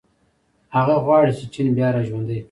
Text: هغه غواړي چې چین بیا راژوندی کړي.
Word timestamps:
هغه 0.75 0.95
غواړي 1.05 1.31
چې 1.39 1.45
چین 1.53 1.67
بیا 1.77 1.87
راژوندی 1.97 2.33
کړي. 2.35 2.39